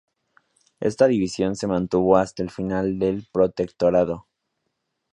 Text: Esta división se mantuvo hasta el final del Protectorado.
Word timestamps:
Esta 0.79 1.05
división 1.05 1.55
se 1.55 1.67
mantuvo 1.67 2.17
hasta 2.17 2.41
el 2.41 2.49
final 2.49 2.97
del 2.97 3.27
Protectorado. 3.31 4.25